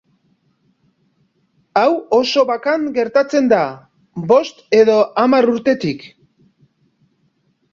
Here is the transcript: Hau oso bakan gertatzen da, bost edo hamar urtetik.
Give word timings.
Hau 1.81 1.91
oso 2.19 2.45
bakan 2.53 2.87
gertatzen 2.95 3.51
da, 3.51 3.59
bost 4.33 4.65
edo 4.79 4.97
hamar 5.25 5.49
urtetik. 5.53 6.09